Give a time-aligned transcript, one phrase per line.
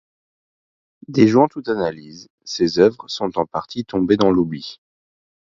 [1.09, 4.79] Déjouant toute analyse, ses œuvres sont en partie tombées dans l'oubli.